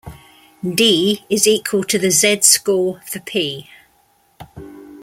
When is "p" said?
3.19-3.69